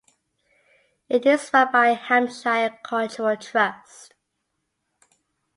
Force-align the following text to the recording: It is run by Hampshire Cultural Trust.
It 1.09 1.27
is 1.27 1.51
run 1.53 1.71
by 1.71 1.89
Hampshire 1.89 2.75
Cultural 2.81 3.37
Trust. 3.37 4.15